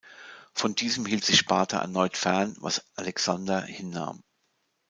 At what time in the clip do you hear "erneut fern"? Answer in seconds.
1.77-2.57